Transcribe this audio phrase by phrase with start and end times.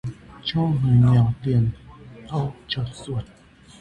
[0.43, 1.69] Cho người nghèo tiền,
[2.31, 3.23] đau chợt ruột